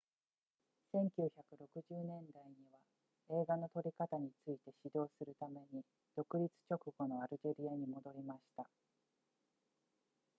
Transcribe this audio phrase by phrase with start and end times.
[0.93, 1.29] 1960
[1.89, 2.79] 年代には
[3.29, 5.83] 映画の撮り方について指導するために
[6.17, 8.67] 独立直後のアルジェリアに戻りました